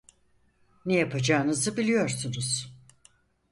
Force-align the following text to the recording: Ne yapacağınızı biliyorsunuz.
Ne 0.85 0.93
yapacağınızı 0.95 1.77
biliyorsunuz. 1.77 2.71